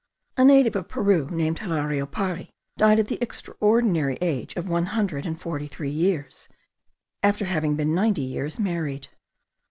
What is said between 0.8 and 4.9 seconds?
Peru named Hilario Pari died at the extraordinary age of one